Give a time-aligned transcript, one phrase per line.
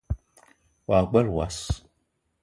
[0.87, 1.57] Wa gbele wass